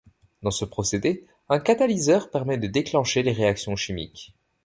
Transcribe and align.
Dans 0.41 0.49
ce 0.49 0.65
procédé, 0.65 1.27
un 1.47 1.59
catalyseur 1.59 2.31
permet 2.31 2.57
de 2.57 2.65
déclencher 2.65 3.21
les 3.21 3.33
réactions 3.33 3.75
chimiques. 3.75 4.33